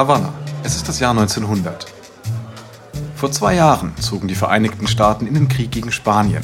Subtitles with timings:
[0.00, 0.32] Havanna.
[0.62, 1.84] Es ist das Jahr 1900.
[3.16, 6.42] Vor zwei Jahren zogen die Vereinigten Staaten in den Krieg gegen Spanien.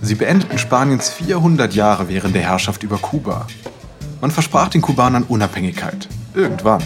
[0.00, 3.48] Sie beendeten Spaniens 400 Jahre während der Herrschaft über Kuba.
[4.20, 6.06] Man versprach den Kubanern Unabhängigkeit.
[6.32, 6.84] Irgendwann.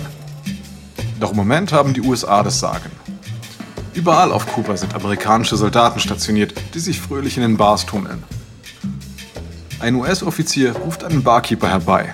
[1.21, 2.91] Doch im Moment haben die USA das Sagen.
[3.93, 8.25] Überall auf Kuba sind amerikanische Soldaten stationiert, die sich fröhlich in den Bars tummeln.
[9.81, 12.11] Ein US-Offizier ruft einen Barkeeper herbei.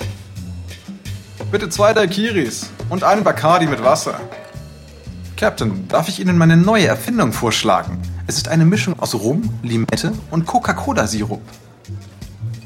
[1.51, 4.21] Bitte zwei Daiquiris und einen Bacardi mit Wasser.
[5.37, 8.01] Captain, darf ich Ihnen meine neue Erfindung vorschlagen?
[8.29, 11.43] Es ist eine Mischung aus Rum, Limette und Coca-Cola-Sirup.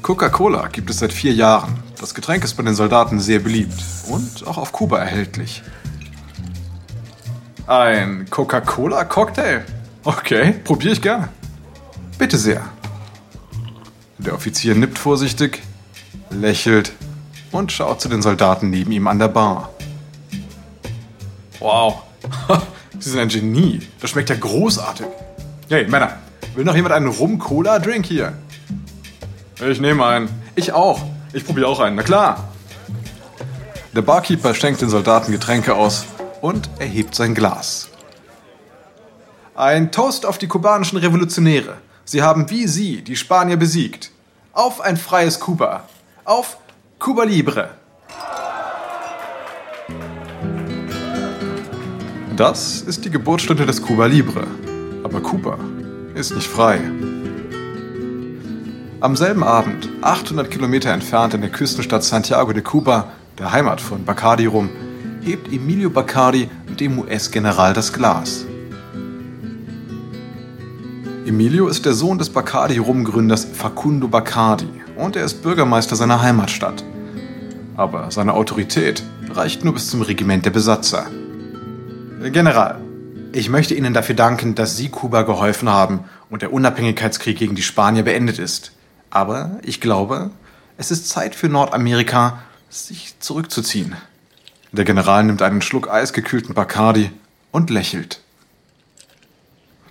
[0.03, 1.79] Coca-Cola gibt es seit vier Jahren.
[1.99, 5.63] Das Getränk ist bei den Soldaten sehr beliebt und auch auf Kuba erhältlich.
[7.65, 9.63] Ein Coca-Cola-Cocktail?
[10.03, 11.29] Okay, probiere ich gerne.
[12.19, 12.61] Bitte sehr.
[14.19, 15.63] Der Offizier nippt vorsichtig,
[16.29, 16.91] lächelt
[17.55, 19.69] und schaut zu den Soldaten neben ihm an der Bar.
[21.59, 22.03] Wow,
[22.99, 23.81] Sie sind ein Genie.
[23.99, 25.07] Das schmeckt ja großartig.
[25.69, 26.17] Hey, Männer,
[26.53, 28.33] will noch jemand einen Rum-Cola-Drink hier?
[29.65, 30.29] Ich nehme einen.
[30.55, 31.01] Ich auch.
[31.33, 32.49] Ich probiere auch einen, na klar.
[33.93, 36.05] Der Barkeeper schenkt den Soldaten Getränke aus
[36.41, 37.89] und erhebt sein Glas.
[39.55, 41.77] Ein Toast auf die kubanischen Revolutionäre.
[42.03, 44.11] Sie haben wie Sie die Spanier besiegt.
[44.51, 45.85] Auf ein freies Kuba.
[46.25, 46.57] Auf
[46.97, 47.71] Cuba Libre.
[52.35, 54.47] Das ist die Geburtsstunde des Cuba Libre.
[55.03, 55.59] Aber Kuba
[56.15, 56.79] ist nicht frei.
[59.01, 64.05] Am selben Abend, 800 Kilometer entfernt in der Küstenstadt Santiago de Cuba, der Heimat von
[64.05, 64.69] Bacardi rum,
[65.21, 68.45] hebt Emilio Bacardi dem US-General das Glas.
[71.25, 76.83] Emilio ist der Sohn des Bacardi-Rum-Gründers Facundo Bacardi und er ist Bürgermeister seiner Heimatstadt.
[77.75, 81.07] Aber seine Autorität reicht nur bis zum Regiment der Besatzer.
[82.31, 82.79] General,
[83.31, 87.63] ich möchte Ihnen dafür danken, dass Sie Kuba geholfen haben und der Unabhängigkeitskrieg gegen die
[87.63, 88.73] Spanier beendet ist.
[89.09, 90.29] Aber ich glaube,
[90.77, 92.37] es ist Zeit für Nordamerika,
[92.69, 93.95] sich zurückzuziehen.
[94.71, 97.09] Der General nimmt einen Schluck eisgekühlten Bacardi
[97.51, 98.21] und lächelt.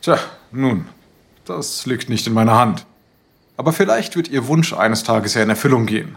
[0.00, 0.16] Tja,
[0.52, 0.86] nun,
[1.44, 2.86] das liegt nicht in meiner Hand.
[3.56, 6.16] Aber vielleicht wird Ihr Wunsch eines Tages ja in Erfüllung gehen.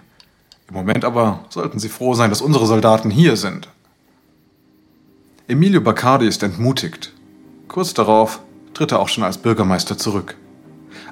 [0.68, 3.70] Im Moment aber sollten Sie froh sein, dass unsere Soldaten hier sind.
[5.48, 7.14] Emilio Bacardi ist entmutigt.
[7.68, 8.42] Kurz darauf
[8.74, 10.36] tritt er auch schon als Bürgermeister zurück.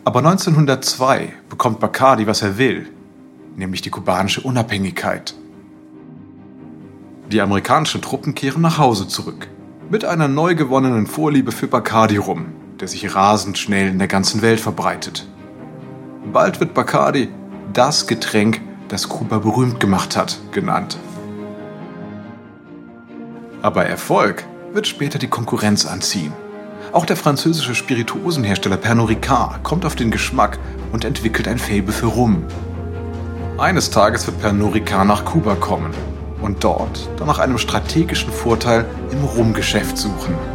[0.03, 2.88] Aber 1902 bekommt Bacardi, was er will,
[3.56, 5.36] nämlich die kubanische Unabhängigkeit.
[7.32, 9.47] Die amerikanischen Truppen kehren nach Hause zurück,
[9.90, 12.47] mit einer neu gewonnenen Vorliebe für Bacardi rum,
[12.85, 15.25] der sich rasend schnell in der ganzen Welt verbreitet.
[16.31, 17.29] Bald wird Bacardi
[17.73, 21.00] das Getränk, das Kuba berühmt gemacht hat, genannt.
[23.63, 26.31] Aber Erfolg wird später die Konkurrenz anziehen.
[26.91, 30.59] Auch der französische Spirituosenhersteller Pernod Ricard kommt auf den Geschmack
[30.91, 32.44] und entwickelt ein Faible für Rum.
[33.57, 35.91] Eines Tages wird Pernod Ricard nach Kuba kommen
[36.40, 40.55] und dort dann nach einem strategischen Vorteil im Rumgeschäft suchen.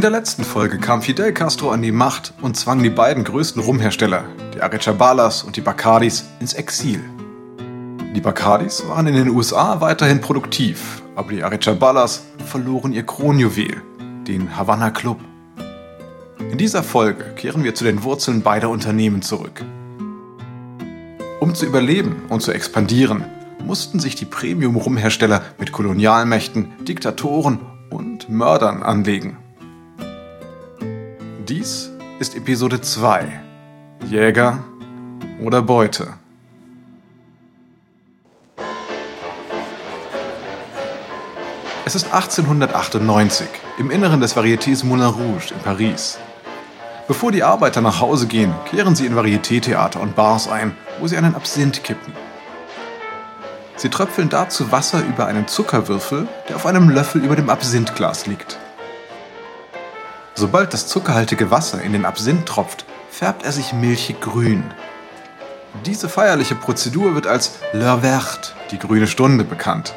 [0.00, 3.62] In der letzten Folge kam Fidel Castro an die Macht und zwang die beiden größten
[3.62, 4.24] Rumhersteller,
[4.54, 7.04] die Arechabalas und die Bacardis, ins Exil.
[8.14, 13.82] Die Bacardis waren in den USA weiterhin produktiv, aber die Arechabalas verloren ihr Kronjuwel,
[14.26, 15.18] den Havana Club.
[16.50, 19.62] In dieser Folge kehren wir zu den Wurzeln beider Unternehmen zurück.
[21.40, 23.26] Um zu überleben und zu expandieren,
[23.66, 27.58] mussten sich die Premium-Rumhersteller mit Kolonialmächten, Diktatoren
[27.90, 29.36] und Mördern anlegen.
[31.50, 33.40] Dies ist Episode 2.
[34.08, 34.62] Jäger
[35.42, 36.14] oder Beute.
[41.84, 43.48] Es ist 1898
[43.78, 46.20] im Inneren des Varietés Moulin Rouge in Paris.
[47.08, 51.16] Bevor die Arbeiter nach Hause gehen, kehren sie in Varieté-Theater und Bars ein, wo sie
[51.16, 52.12] einen Absinth kippen.
[53.74, 58.60] Sie tröpfeln dazu Wasser über einen Zuckerwürfel, der auf einem Löffel über dem Absinthglas liegt.
[60.40, 64.64] Sobald das zuckerhaltige Wasser in den Absinth tropft, färbt er sich milchig grün.
[65.84, 69.94] Diese feierliche Prozedur wird als L'heure verte, die grüne Stunde, bekannt.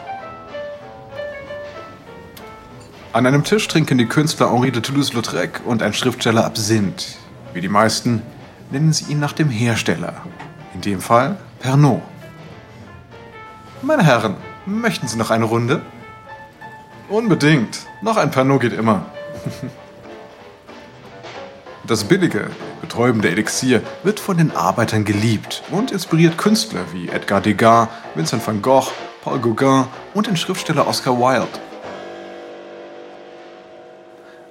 [3.13, 7.15] An einem Tisch trinken die Künstler Henri de Toulouse-Lautrec und ein Schriftsteller Absinth.
[7.53, 8.21] Wie die meisten
[8.69, 10.23] nennen sie ihn nach dem Hersteller.
[10.73, 12.01] In dem Fall Pernod.
[13.81, 14.35] Meine Herren,
[14.65, 15.81] möchten Sie noch eine Runde?
[17.07, 17.87] Unbedingt.
[18.01, 19.05] Noch ein Pernod geht immer.
[21.85, 22.49] Das billige,
[22.79, 28.61] betäubende Elixier wird von den Arbeitern geliebt und inspiriert Künstler wie Edgar Degas, Vincent van
[28.61, 28.89] Gogh,
[29.21, 31.59] Paul Gauguin und den Schriftsteller Oscar Wilde.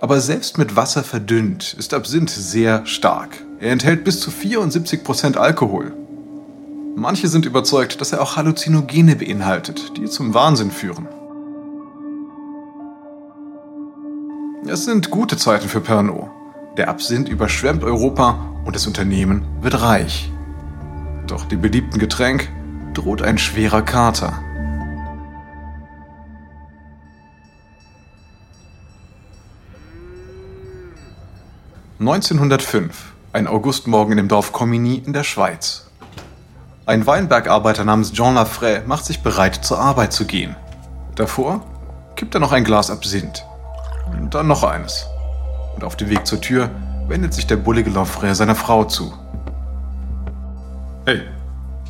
[0.00, 3.38] Aber selbst mit Wasser verdünnt ist Absinth sehr stark.
[3.60, 5.94] Er enthält bis zu 74% Alkohol.
[6.96, 11.08] Manche sind überzeugt, dass er auch Halluzinogene beinhaltet, die zum Wahnsinn führen.
[14.66, 16.28] Es sind gute Zeiten für Pernod.
[16.78, 20.32] Der Absinth überschwemmt Europa und das Unternehmen wird reich.
[21.26, 22.48] Doch dem beliebten Getränk
[22.94, 24.38] droht ein schwerer Kater.
[32.00, 35.90] (1905) Ein Augustmorgen dem Dorf Comigny in der Schweiz.
[36.86, 40.56] Ein Weinbergarbeiter namens Jean Lafray macht sich bereit, zur Arbeit zu gehen.
[41.16, 41.64] Davor
[42.16, 43.44] kippt er noch ein Glas Absinth.
[44.10, 45.11] Und dann noch eines
[45.74, 46.70] und auf dem Weg zur Tür
[47.08, 49.12] wendet sich der bullige Laufrère seiner Frau zu.
[51.04, 51.22] Hey,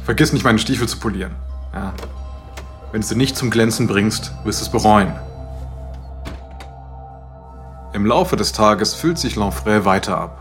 [0.05, 1.33] vergiss nicht meine Stiefel zu polieren.
[1.75, 1.93] Ja.
[2.91, 5.13] Wenn du sie nicht zum Glänzen bringst, wirst du es bereuen.
[7.95, 10.39] Im Laufe des Tages füllt sich Lanfray weiter ab.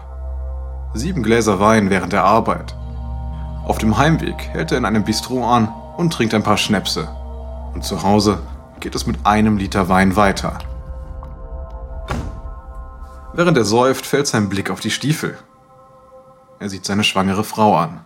[0.94, 2.76] Sieben Gläser Wein während der Arbeit.
[3.66, 5.68] Auf dem Heimweg hält er in einem Bistro an
[5.98, 7.08] und trinkt ein paar Schnäpse.
[7.74, 8.40] Und zu Hause
[8.80, 10.58] geht es mit einem Liter Wein weiter.
[13.34, 15.38] Während er säuft, fällt sein Blick auf die Stiefel.
[16.60, 18.02] Er sieht seine schwangere Frau an.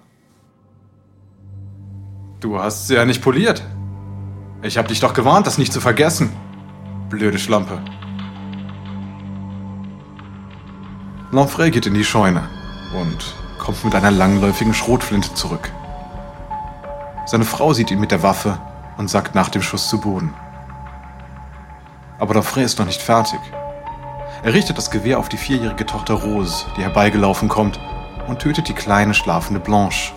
[2.39, 3.63] Du hast sie ja nicht poliert.
[4.61, 6.31] Ich hab dich doch gewarnt, das nicht zu vergessen.
[7.09, 7.81] Blöde Schlampe.
[11.31, 12.47] Lanfray geht in die Scheune
[12.93, 15.71] und kommt mit einer langläufigen Schrotflinte zurück.
[17.25, 18.59] Seine Frau sieht ihn mit der Waffe
[18.97, 20.33] und sackt nach dem Schuss zu Boden.
[22.19, 23.39] Aber Lanfray ist noch nicht fertig.
[24.45, 27.79] Er richtet das Gewehr auf die vierjährige Tochter Rose, die herbeigelaufen kommt,
[28.27, 30.13] und tötet die kleine schlafende Blanche.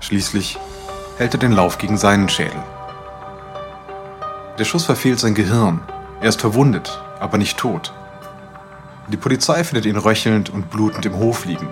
[0.00, 0.58] Schließlich
[1.16, 2.62] hält er den Lauf gegen seinen Schädel.
[4.58, 5.80] Der Schuss verfehlt sein Gehirn.
[6.20, 7.94] Er ist verwundet, aber nicht tot.
[9.08, 11.68] Die Polizei findet ihn röchelnd und blutend im Hof liegen.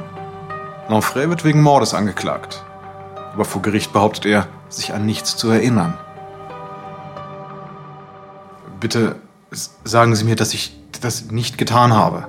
[0.89, 2.65] Lanfray wird wegen Mordes angeklagt.
[3.35, 5.99] Aber vor Gericht behauptet er, sich an nichts zu erinnern.
[8.81, 9.17] Bitte
[9.51, 12.29] sagen Sie mir, dass ich das nicht getan habe.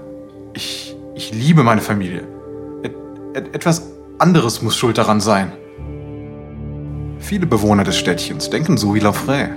[0.53, 2.27] Ich, ich liebe meine Familie.
[2.83, 2.93] Et,
[3.33, 3.83] et, etwas
[4.19, 5.51] anderes muss schuld daran sein.
[7.19, 9.49] Viele Bewohner des Städtchens denken so wie Lafray.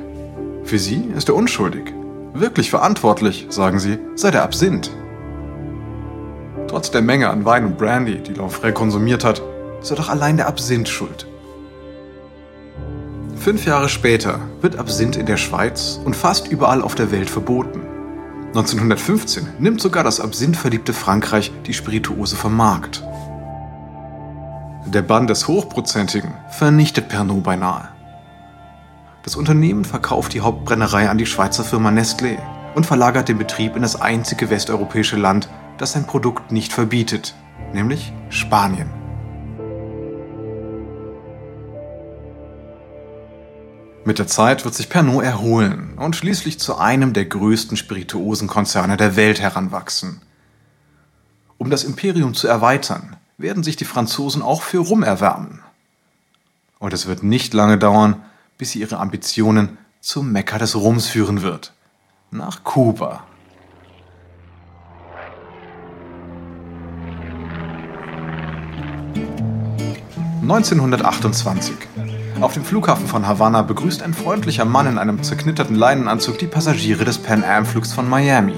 [0.64, 1.92] Für sie ist er unschuldig.
[2.32, 4.90] Wirklich verantwortlich, sagen sie, sei der Absinth.
[6.68, 9.42] Trotz der Menge an Wein und Brandy, die Lafray konsumiert hat,
[9.82, 11.26] ist er doch allein der Absinth schuld.
[13.40, 17.80] Fünf Jahre später wird Absinth in der Schweiz und fast überall auf der Welt verboten.
[18.48, 23.02] 1915 nimmt sogar das absinthverliebte Frankreich die Spirituose vom Markt.
[24.84, 27.88] Der Bann des Hochprozentigen vernichtet Pernod beinahe.
[29.22, 32.36] Das Unternehmen verkauft die Hauptbrennerei an die Schweizer Firma Nestlé
[32.74, 37.34] und verlagert den Betrieb in das einzige westeuropäische Land, das sein Produkt nicht verbietet,
[37.72, 38.99] nämlich Spanien.
[44.02, 49.14] Mit der Zeit wird sich Pernod erholen und schließlich zu einem der größten Spirituosenkonzerne der
[49.14, 50.22] Welt heranwachsen.
[51.58, 55.60] Um das Imperium zu erweitern, werden sich die Franzosen auch für Rum erwärmen.
[56.78, 58.22] Und es wird nicht lange dauern,
[58.56, 61.74] bis sie ihre Ambitionen zum Mekka des Rums führen wird.
[62.30, 63.24] Nach Kuba.
[70.42, 71.76] (1928)
[72.40, 77.04] Auf dem Flughafen von Havanna begrüßt ein freundlicher Mann in einem zerknitterten Leinenanzug die Passagiere
[77.04, 78.56] des Pan Am-Flugs von Miami.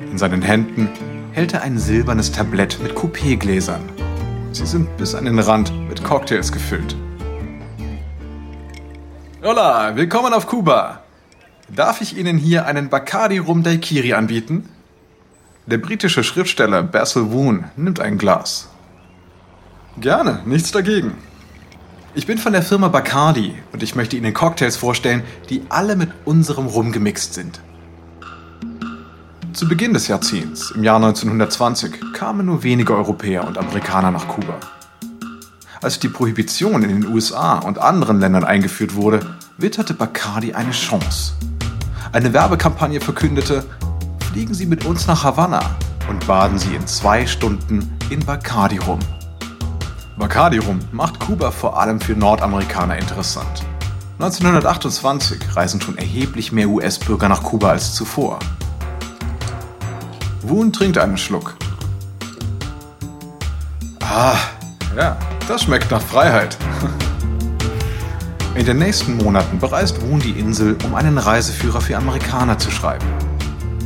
[0.00, 0.88] In seinen Händen
[1.32, 3.80] hält er ein silbernes Tablett mit Coupé-Gläsern.
[4.52, 6.94] Sie sind bis an den Rand mit Cocktails gefüllt.
[9.42, 11.00] Hola, willkommen auf Kuba.
[11.68, 14.68] Darf ich Ihnen hier einen Bacardi Rum Daiquiri anbieten?
[15.66, 18.68] Der britische Schriftsteller Basil Woon nimmt ein Glas.
[19.96, 21.14] Gerne, nichts dagegen.
[22.14, 26.10] Ich bin von der Firma Bacardi und ich möchte Ihnen Cocktails vorstellen, die alle mit
[26.26, 27.60] unserem Rum gemixt sind.
[29.54, 34.60] Zu Beginn des Jahrzehnts, im Jahr 1920, kamen nur wenige Europäer und Amerikaner nach Kuba.
[35.80, 39.20] Als die Prohibition in den USA und anderen Ländern eingeführt wurde,
[39.56, 41.32] witterte Bacardi eine Chance.
[42.12, 43.64] Eine Werbekampagne verkündete,
[44.30, 45.76] fliegen Sie mit uns nach Havanna
[46.10, 48.98] und baden Sie in zwei Stunden in Bacardi rum.
[50.18, 53.64] Bacardi rum macht Kuba vor allem für Nordamerikaner interessant.
[54.18, 58.38] 1928 reisen schon erheblich mehr US-Bürger nach Kuba als zuvor.
[60.42, 61.56] Woon trinkt einen Schluck.
[64.00, 64.36] Ah,
[64.96, 65.16] ja,
[65.48, 66.58] das schmeckt nach Freiheit.
[68.54, 73.06] In den nächsten Monaten bereist Woon die Insel, um einen Reiseführer für Amerikaner zu schreiben.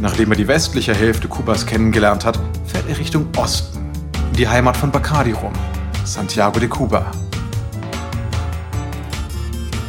[0.01, 3.79] Nachdem er die westliche Hälfte Kubas kennengelernt hat, fährt er Richtung Osten,
[4.33, 5.53] in die Heimat von Bacardi rum,
[6.07, 7.11] Santiago de Cuba.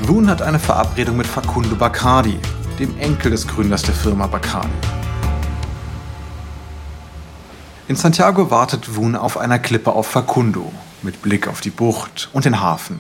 [0.02, 2.40] Woon hat eine Verabredung mit Facundo Bacardi,
[2.80, 4.68] dem Enkel des Gründers der Firma Bacardi.
[7.88, 10.72] In Santiago wartet Woon auf einer Klippe auf Facundo,
[11.04, 13.00] mit Blick auf die Bucht und den Hafen.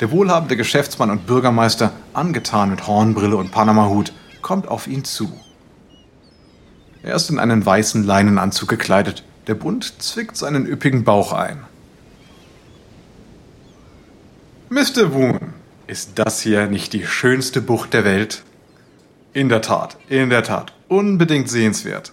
[0.00, 4.12] Der wohlhabende Geschäftsmann und Bürgermeister, angetan mit Hornbrille und Panamahut,
[4.42, 5.32] kommt auf ihn zu.
[7.04, 11.64] Er ist in einen weißen Leinenanzug gekleidet, der Bund zwickt seinen üppigen Bauch ein.
[14.68, 15.12] Mr.
[15.12, 15.40] Woon,
[15.88, 18.44] ist das hier nicht die schönste Bucht der Welt?
[19.32, 22.12] In der Tat, in der Tat, unbedingt sehenswert.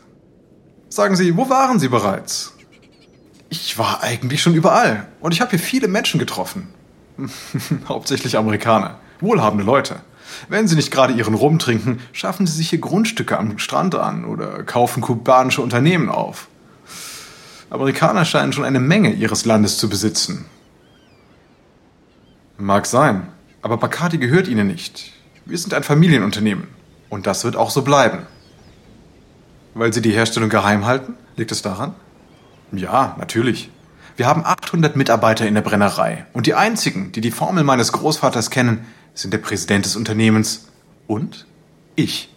[0.90, 2.56] Sagen Sie, wo waren Sie bereits?
[3.50, 6.70] Ich war eigentlich schon überall und ich habe hier viele Menschen getroffen.
[7.88, 9.98] Hauptsächlich Amerikaner, wohlhabende Leute.
[10.50, 14.26] Wenn Sie nicht gerade Ihren Rum trinken, schaffen Sie sich hier Grundstücke am Strand an
[14.26, 16.48] oder kaufen kubanische Unternehmen auf.
[17.70, 20.46] Amerikaner scheinen schon eine Menge ihres Landes zu besitzen.
[22.58, 23.28] Mag sein,
[23.62, 25.12] aber Bacardi gehört Ihnen nicht.
[25.46, 26.68] Wir sind ein Familienunternehmen
[27.10, 28.20] und das wird auch so bleiben.
[29.74, 31.16] Weil Sie die Herstellung geheim halten?
[31.36, 31.94] Liegt es daran?
[32.72, 33.70] Ja, natürlich.
[34.16, 38.50] Wir haben 800 Mitarbeiter in der Brennerei und die einzigen, die die Formel meines Großvaters
[38.50, 40.68] kennen, sind der Präsident des Unternehmens
[41.06, 41.46] und
[41.96, 42.34] ich.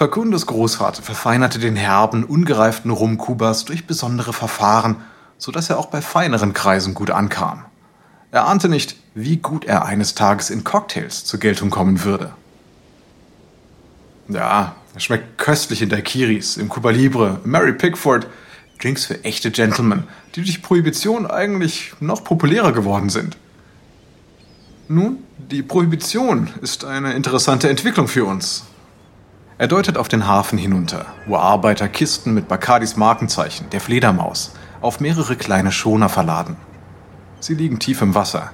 [0.00, 4.96] Facundos Großvater verfeinerte den herben, ungereiften Rum Kubas durch besondere Verfahren,
[5.36, 7.66] so dass er auch bei feineren Kreisen gut ankam.
[8.30, 12.32] Er ahnte nicht, wie gut er eines Tages in Cocktails zur Geltung kommen würde.
[14.28, 18.26] Ja, er schmeckt köstlich in Daiquiris, im Cuba Libre, Mary Pickford,
[18.80, 20.04] Drinks für echte Gentlemen,
[20.34, 23.36] die durch Prohibition eigentlich noch populärer geworden sind.
[24.88, 28.64] Nun, die Prohibition ist eine interessante Entwicklung für uns.
[29.60, 35.00] Er deutet auf den Hafen hinunter, wo Arbeiter Kisten mit Bacardis Markenzeichen, der Fledermaus, auf
[35.00, 36.56] mehrere kleine Schoner verladen.
[37.40, 38.52] Sie liegen tief im Wasser.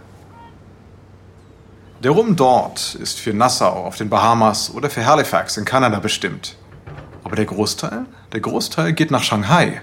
[2.02, 6.56] Der Rum dort ist für Nassau auf den Bahamas oder für Halifax in Kanada bestimmt.
[7.22, 9.82] Aber der Großteil, der Großteil geht nach Shanghai.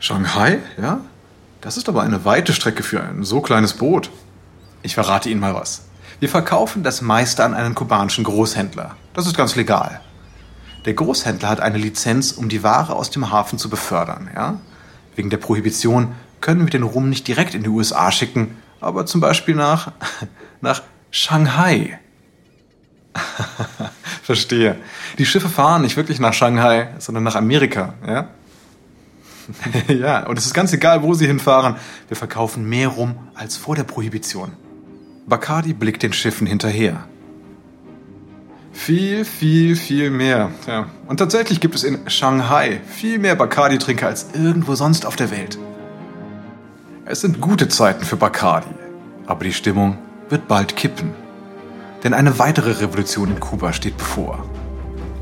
[0.00, 1.00] Shanghai, ja?
[1.62, 4.10] Das ist aber eine weite Strecke für ein so kleines Boot.
[4.82, 5.86] Ich verrate Ihnen mal was.
[6.22, 8.94] Wir verkaufen das meiste an einen kubanischen Großhändler.
[9.12, 10.00] Das ist ganz legal.
[10.84, 14.60] Der Großhändler hat eine Lizenz, um die Ware aus dem Hafen zu befördern, ja?
[15.16, 19.20] Wegen der Prohibition können wir den Rum nicht direkt in die USA schicken, aber zum
[19.20, 19.90] Beispiel nach,
[20.60, 21.98] nach Shanghai.
[24.22, 24.76] Verstehe.
[25.18, 28.28] Die Schiffe fahren nicht wirklich nach Shanghai, sondern nach Amerika, ja?
[29.92, 31.74] ja, und es ist ganz egal, wo sie hinfahren.
[32.06, 34.52] Wir verkaufen mehr Rum als vor der Prohibition.
[35.26, 37.04] Bacardi blickt den Schiffen hinterher.
[38.72, 40.50] Viel, viel, viel mehr.
[40.66, 40.86] Ja.
[41.06, 45.58] Und tatsächlich gibt es in Shanghai viel mehr Bacardi-Trinker als irgendwo sonst auf der Welt.
[47.04, 48.74] Es sind gute Zeiten für Bacardi,
[49.26, 49.96] aber die Stimmung
[50.28, 51.12] wird bald kippen.
[52.02, 54.44] Denn eine weitere Revolution in Kuba steht bevor.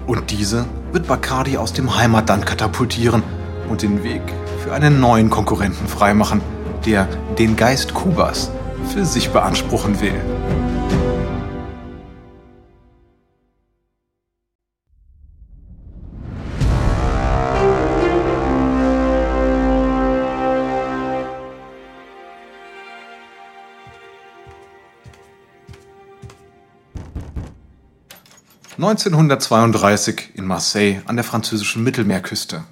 [0.06, 3.22] Und diese wird Bacardi aus dem Heimatland katapultieren
[3.68, 4.22] und den Weg
[4.64, 6.40] für einen neuen Konkurrenten freimachen,
[6.86, 7.06] der
[7.38, 8.50] den Geist Kubas
[8.92, 10.20] für sich beanspruchen will.
[28.80, 32.64] 1932 in Marseille an der französischen Mittelmeerküste.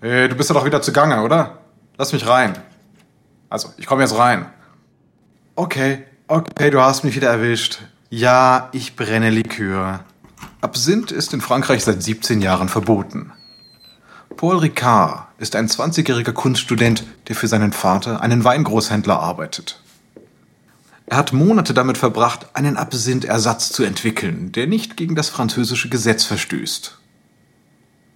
[0.00, 1.58] Hey, du bist ja doch wieder zugange, oder?
[1.96, 2.54] Lass mich rein.
[3.54, 4.46] Also, ich komme jetzt rein.
[5.54, 7.82] Okay, okay, du hast mich wieder erwischt.
[8.10, 10.00] Ja, ich brenne Likör.
[10.60, 13.30] Absinth ist in Frankreich seit 17 Jahren verboten.
[14.36, 19.80] Paul Ricard ist ein 20-jähriger Kunststudent, der für seinen Vater, einen Weingroßhändler, arbeitet.
[21.06, 26.24] Er hat Monate damit verbracht, einen Absinthersatz zu entwickeln, der nicht gegen das französische Gesetz
[26.24, 26.98] verstößt.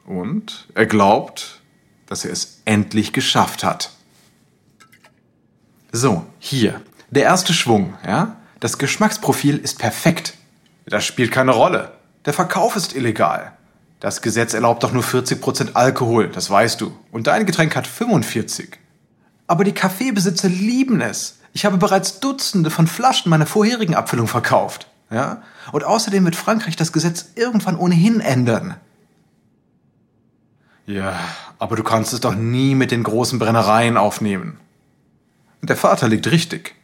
[0.05, 1.61] Und er glaubt,
[2.07, 3.93] dass er es endlich geschafft hat.
[5.93, 6.81] So, hier,
[7.11, 8.37] der erste Schwung, ja?
[8.61, 10.35] Das Geschmacksprofil ist perfekt.
[10.87, 11.93] Das spielt keine Rolle.
[12.25, 13.53] Der Verkauf ist illegal.
[14.01, 16.97] Das Gesetz erlaubt doch nur 40% Alkohol, das weißt du.
[17.11, 18.79] Und dein Getränk hat 45.
[19.47, 21.39] Aber die Kaffeebesitzer lieben es.
[21.53, 24.89] Ich habe bereits Dutzende von Flaschen meiner vorherigen Abfüllung verkauft.
[25.11, 25.43] Ja?
[25.73, 28.77] Und außerdem wird Frankreich das Gesetz irgendwann ohnehin ändern.
[30.87, 31.19] Ja,
[31.59, 34.59] aber du kannst es doch nie mit den großen Brennereien aufnehmen.
[35.63, 36.75] Der Vater liegt richtig.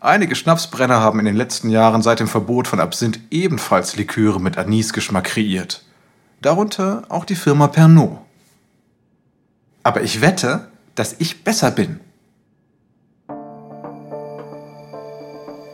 [0.00, 4.58] Einige Schnapsbrenner haben in den letzten Jahren seit dem Verbot von Absinth ebenfalls Liköre mit
[4.58, 5.82] Anisgeschmack kreiert.
[6.42, 8.18] Darunter auch die Firma Pernod.
[9.82, 12.00] Aber ich wette, dass ich besser bin.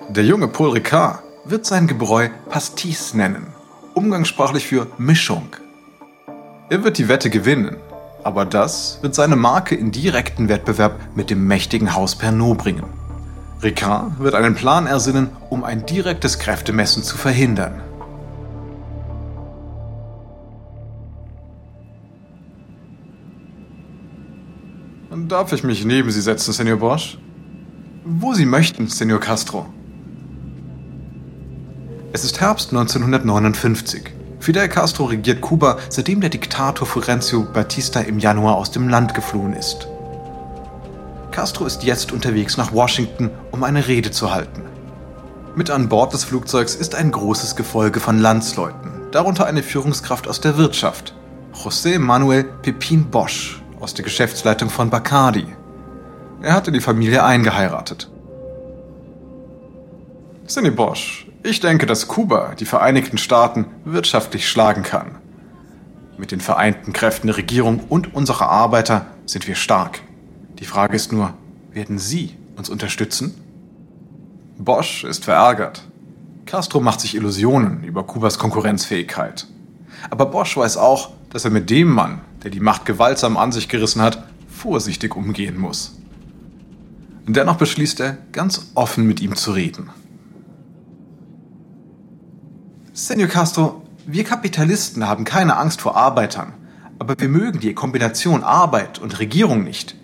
[0.08, 3.46] Der junge Paul Ricard wird sein Gebräu Pastis nennen,
[3.94, 5.48] umgangssprachlich für Mischung.
[6.68, 7.76] Er wird die Wette gewinnen,
[8.24, 12.84] aber das wird seine Marke in direkten Wettbewerb mit dem mächtigen Haus Pernod bringen.
[13.62, 17.82] Ricard wird einen Plan ersinnen, um ein direktes Kräftemessen zu verhindern.
[25.28, 27.16] Darf ich mich neben Sie setzen, Senor Bosch?
[28.04, 29.66] Wo Sie möchten, Senor Castro.
[32.12, 34.19] Es ist Herbst 1959.
[34.40, 39.52] Fidel Castro regiert Kuba, seitdem der Diktator Florencio Batista im Januar aus dem Land geflohen
[39.52, 39.86] ist.
[41.30, 44.62] Castro ist jetzt unterwegs nach Washington, um eine Rede zu halten.
[45.54, 50.40] Mit an Bord des Flugzeugs ist ein großes Gefolge von Landsleuten, darunter eine Führungskraft aus
[50.40, 51.14] der Wirtschaft,
[51.52, 55.46] José Manuel Pepin Bosch aus der Geschäftsleitung von Bacardi.
[56.40, 58.09] Er hatte die Familie eingeheiratet.
[60.50, 65.12] Cindy Bosch, ich denke, dass Kuba die Vereinigten Staaten wirtschaftlich schlagen kann.
[66.18, 70.00] Mit den vereinten Kräften der Regierung und unserer Arbeiter sind wir stark.
[70.58, 71.34] Die Frage ist nur,
[71.70, 73.32] werden Sie uns unterstützen?
[74.58, 75.84] Bosch ist verärgert.
[76.46, 79.46] Castro macht sich Illusionen über Kubas Konkurrenzfähigkeit.
[80.10, 83.68] Aber Bosch weiß auch, dass er mit dem Mann, der die Macht gewaltsam an sich
[83.68, 85.96] gerissen hat, vorsichtig umgehen muss.
[87.28, 89.90] Dennoch beschließt er, ganz offen mit ihm zu reden.
[93.02, 96.52] Senor Castro, wir Kapitalisten haben keine Angst vor Arbeitern,
[96.98, 99.96] aber wir mögen die Kombination Arbeit und Regierung nicht.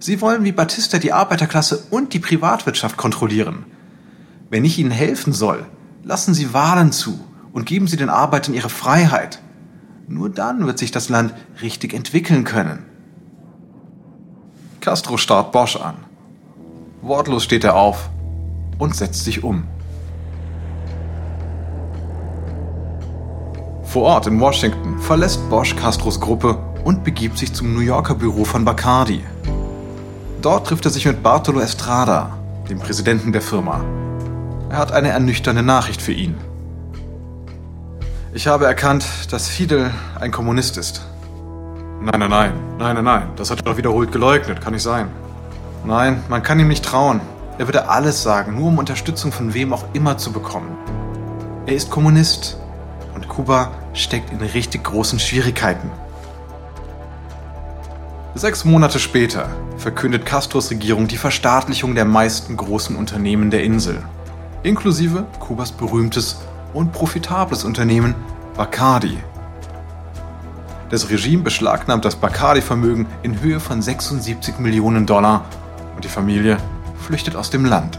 [0.00, 3.64] Sie wollen wie Batista die Arbeiterklasse und die Privatwirtschaft kontrollieren.
[4.50, 5.66] Wenn ich Ihnen helfen soll,
[6.02, 7.16] lassen Sie Wahlen zu
[7.52, 9.40] und geben Sie den Arbeitern ihre Freiheit.
[10.08, 12.86] Nur dann wird sich das Land richtig entwickeln können.
[14.80, 15.94] Castro starrt Bosch an.
[17.02, 18.10] Wortlos steht er auf
[18.78, 19.68] und setzt sich um.
[23.86, 28.44] Vor Ort in Washington verlässt Bosch Castros Gruppe und begibt sich zum New Yorker Büro
[28.44, 29.24] von Bacardi.
[30.42, 32.36] Dort trifft er sich mit Bartolo Estrada,
[32.68, 33.84] dem Präsidenten der Firma.
[34.68, 36.36] Er hat eine ernüchternde Nachricht für ihn.
[38.34, 41.06] Ich habe erkannt, dass Fidel ein Kommunist ist.
[42.02, 45.08] Nein, nein, nein, nein, nein, nein, das hat er doch wiederholt geleugnet, kann nicht sein.
[45.84, 47.20] Nein, man kann ihm nicht trauen.
[47.56, 50.76] Er würde alles sagen, nur um Unterstützung von wem auch immer zu bekommen.
[51.64, 52.58] Er ist Kommunist
[53.16, 55.90] und Kuba steckt in richtig großen Schwierigkeiten.
[58.34, 59.48] Sechs Monate später
[59.78, 64.02] verkündet Castros Regierung die Verstaatlichung der meisten großen Unternehmen der Insel,
[64.62, 66.38] inklusive Kubas berühmtes
[66.74, 68.14] und profitables Unternehmen
[68.54, 69.16] Bacardi.
[70.90, 75.46] Das Regime beschlagnahmt das Bacardi-Vermögen in Höhe von 76 Millionen Dollar
[75.94, 76.58] und die Familie
[77.00, 77.98] flüchtet aus dem Land.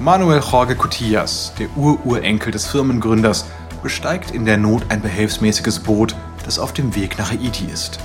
[0.00, 3.46] Manuel Jorge Cotillas, der Ururenkel des Firmengründers,
[3.82, 7.98] besteigt in der Not ein behelfsmäßiges Boot, das auf dem Weg nach Haiti ist.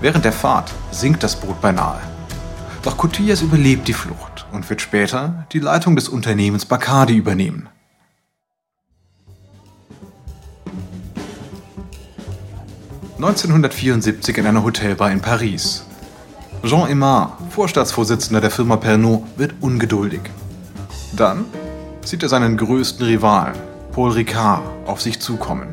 [0.00, 2.00] Während der Fahrt sinkt das Boot beinahe.
[2.84, 7.68] Doch Cotillas überlebt die Flucht und wird später die Leitung des Unternehmens Bacardi übernehmen.
[13.16, 15.84] (1974) in einer Hotelbar in Paris.
[16.62, 20.20] Jean Aimard, Vorstaatsvorsitzender der Firma Pernod, wird ungeduldig.
[21.16, 21.44] Dann
[22.04, 23.54] sieht er seinen größten Rivalen,
[23.92, 25.68] Paul Ricard, auf sich zukommen.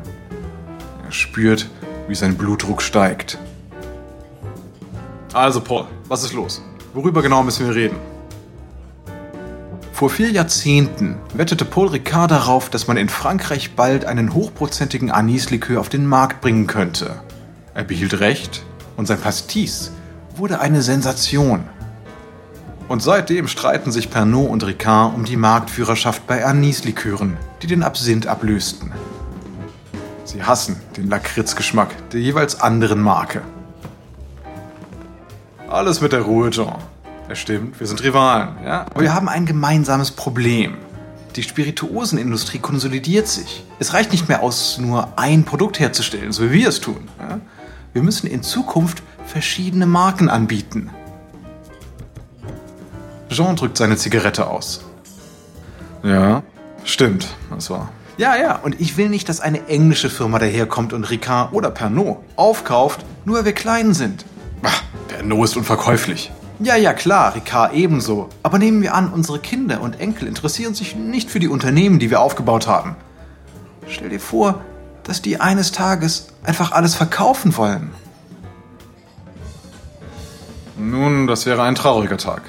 [1.04, 1.68] Er spürt,
[2.06, 3.38] wie sein Blutdruck steigt.
[5.32, 6.62] Also Paul, was ist los?
[6.94, 7.96] Worüber genau müssen wir reden?
[9.92, 15.80] Vor vier Jahrzehnten wettete Paul Ricard darauf, dass man in Frankreich bald einen hochprozentigen Anislikör
[15.80, 17.20] auf den Markt bringen könnte.
[17.74, 18.64] Er behielt recht
[18.96, 19.92] und sein Pastis
[20.36, 21.64] wurde eine Sensation.
[22.88, 28.26] Und seitdem streiten sich Pernod und Ricard um die Marktführerschaft bei Anislikören, die den Absinth
[28.26, 28.92] ablösten.
[30.24, 33.42] Sie hassen den Lakritzgeschmack der jeweils anderen Marke.
[35.68, 36.76] Alles mit der Ruhe, Jean.
[37.28, 38.82] Es stimmt, wir sind Rivalen, ja?
[38.90, 40.74] Aber wir haben ein gemeinsames Problem.
[41.36, 43.64] Die Spirituosenindustrie konsolidiert sich.
[43.78, 47.08] Es reicht nicht mehr aus, nur ein Produkt herzustellen, so wie wir es tun.
[47.18, 47.40] Ja?
[47.94, 50.90] Wir müssen in Zukunft verschiedene Marken anbieten.
[53.32, 54.84] Jean drückt seine Zigarette aus.
[56.02, 56.42] Ja,
[56.84, 57.90] stimmt, das war.
[58.18, 62.18] Ja, ja, und ich will nicht, dass eine englische Firma daherkommt und Ricard oder Pernod
[62.36, 64.24] aufkauft, nur weil wir klein sind.
[64.62, 66.30] Ach, Pernod ist unverkäuflich.
[66.60, 68.28] Ja, ja, klar, Ricard ebenso.
[68.42, 72.10] Aber nehmen wir an, unsere Kinder und Enkel interessieren sich nicht für die Unternehmen, die
[72.10, 72.96] wir aufgebaut haben.
[73.88, 74.60] Stell dir vor,
[75.04, 77.90] dass die eines Tages einfach alles verkaufen wollen.
[80.78, 82.42] Nun, das wäre ein trauriger Tag.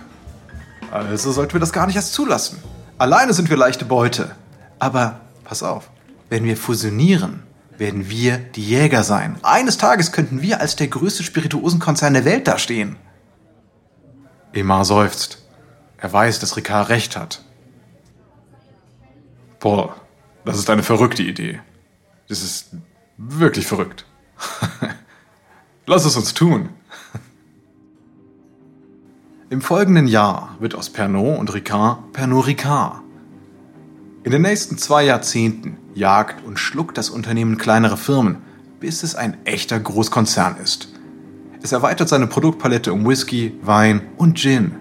[0.94, 2.62] Also sollten wir das gar nicht erst zulassen.
[3.00, 4.36] Alleine sind wir leichte Beute.
[4.78, 5.90] Aber pass auf,
[6.30, 7.42] wenn wir fusionieren,
[7.80, 9.38] werden wir die Jäger sein.
[9.42, 12.98] Eines Tages könnten wir als der größte Spirituosenkonzern der Welt dastehen.
[14.54, 15.40] Emar seufzt.
[15.98, 17.42] Er weiß, dass Ricard recht hat.
[19.60, 19.90] Paul,
[20.46, 21.60] das ist eine verrückte Idee.
[22.30, 22.68] Das ist
[23.18, 24.06] wirklich verrückt.
[25.88, 26.70] Lass es uns tun.
[29.54, 33.02] Im folgenden Jahr wird aus Pernod und Ricard Pernod Ricard.
[34.24, 38.38] In den nächsten zwei Jahrzehnten jagt und schluckt das Unternehmen kleinere Firmen,
[38.80, 40.88] bis es ein echter Großkonzern ist.
[41.62, 44.72] Es erweitert seine Produktpalette um Whisky, Wein und Gin.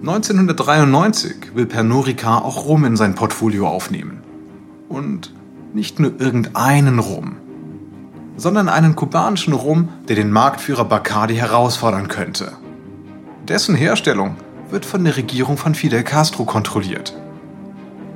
[0.00, 4.24] 1993 will Pernod Ricard auch Rum in sein Portfolio aufnehmen.
[4.88, 5.32] Und
[5.72, 7.36] nicht nur irgendeinen Rum,
[8.36, 12.54] sondern einen kubanischen Rum, der den Marktführer Bacardi herausfordern könnte.
[13.48, 14.36] Dessen Herstellung
[14.68, 17.14] wird von der Regierung von Fidel Castro kontrolliert.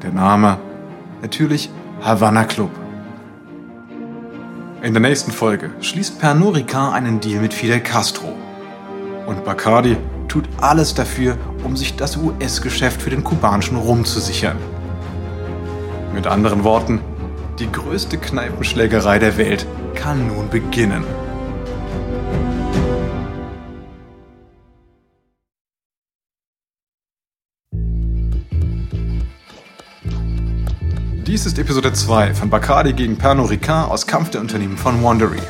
[0.02, 0.58] Der Name
[1.22, 1.70] natürlich
[2.02, 2.70] Havana Club.
[4.82, 8.34] In der nächsten Folge schließt Pernod Ricard einen Deal mit Fidel Castro.
[9.26, 9.96] Und Bacardi
[10.28, 14.58] tut alles dafür, um sich das US-Geschäft für den kubanischen Rum zu sichern.
[16.12, 17.00] Mit anderen Worten,
[17.58, 19.64] die größte Kneipenschlägerei der Welt
[19.94, 21.04] kann nun beginnen.
[31.42, 35.40] Dies ist Episode 2 von Bacardi gegen Pernod Ricard aus Kampf der Unternehmen von Wandery.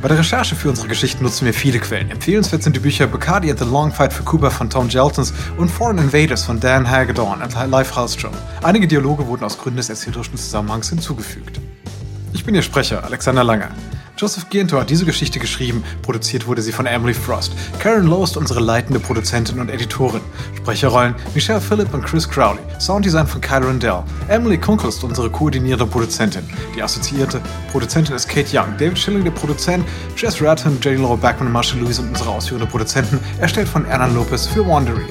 [0.00, 2.10] Bei der Recherche für unsere Geschichten nutzen wir viele Quellen.
[2.10, 5.68] Empfehlenswert sind die Bücher Bacardi and the Long Fight for Cuba von Tom Jeltons und
[5.68, 8.32] Foreign Invaders von Dan Hagedorn und Leif Hallstrom.
[8.62, 11.60] Einige Dialoge wurden aus Gründen des erzählerischen Zusammenhangs hinzugefügt.
[12.32, 13.72] Ich bin Ihr Sprecher, Alexander Langer.
[14.18, 17.52] Joseph Giento hat diese Geschichte geschrieben, produziert wurde sie von Emily Frost.
[17.78, 20.22] Karen Lowe ist unsere leitende Produzentin und Editorin.
[20.56, 22.60] Sprecherrollen Michelle Phillip und Chris Crowley.
[22.80, 24.02] Sounddesign von Kyron Dell.
[24.28, 26.48] Emily Kunkel ist unsere koordinierende Produzentin.
[26.74, 28.74] Die assoziierte Produzentin ist Kate Young.
[28.78, 29.84] David Schilling, der Produzent.
[30.16, 34.46] Jess Ratton, Jane Laura Backman, Marshall Lewis und unsere ausführende Produzenten, erstellt von Ernan Lopez
[34.46, 35.04] für Wandery.